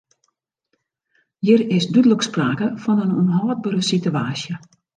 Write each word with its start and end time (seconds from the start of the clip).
Hjir 1.43 1.65
is 1.75 1.85
dúdlik 1.91 2.27
sprake 2.29 2.71
fan 2.85 3.03
in 3.05 3.15
ûnhâldbere 3.21 3.87
situaasje. 3.93 4.53